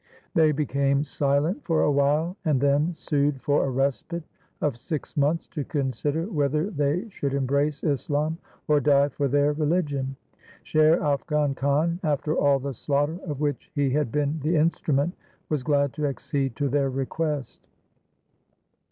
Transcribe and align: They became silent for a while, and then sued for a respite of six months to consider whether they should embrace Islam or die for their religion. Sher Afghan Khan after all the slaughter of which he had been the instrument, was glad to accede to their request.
They 0.33 0.51
became 0.51 1.03
silent 1.03 1.63
for 1.63 1.83
a 1.83 1.91
while, 1.91 2.35
and 2.43 2.59
then 2.59 2.91
sued 2.91 3.39
for 3.39 3.63
a 3.65 3.69
respite 3.69 4.23
of 4.59 4.75
six 4.75 5.15
months 5.15 5.45
to 5.49 5.63
consider 5.63 6.23
whether 6.25 6.71
they 6.71 7.07
should 7.09 7.35
embrace 7.35 7.83
Islam 7.83 8.39
or 8.67 8.79
die 8.79 9.09
for 9.09 9.27
their 9.27 9.53
religion. 9.53 10.15
Sher 10.63 10.99
Afghan 11.03 11.53
Khan 11.53 11.99
after 12.01 12.35
all 12.35 12.57
the 12.57 12.73
slaughter 12.73 13.19
of 13.27 13.41
which 13.41 13.71
he 13.75 13.91
had 13.91 14.11
been 14.11 14.39
the 14.39 14.55
instrument, 14.55 15.13
was 15.49 15.61
glad 15.61 15.93
to 15.93 16.07
accede 16.07 16.55
to 16.55 16.67
their 16.67 16.89
request. 16.89 17.67